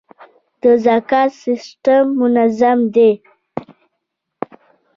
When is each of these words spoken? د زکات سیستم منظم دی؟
د 0.61 0.63
زکات 0.85 1.31
سیستم 1.43 2.03
منظم 2.19 2.79
دی؟ 2.95 3.11